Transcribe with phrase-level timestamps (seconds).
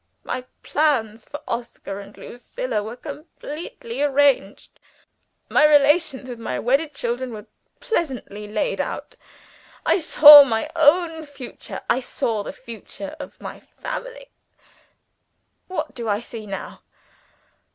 [0.23, 4.79] My plans for Oscar and Lucilla were completely arranged.
[5.47, 7.45] My relations with my wedded children were
[7.79, 9.15] pleasantly laid out.
[9.85, 14.31] I saw my own future; I saw the future of my family.
[15.67, 16.81] What do I see now?